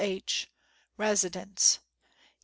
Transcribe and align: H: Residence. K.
H: 0.03 0.49
Residence. 0.97 1.77
K. 1.77 1.81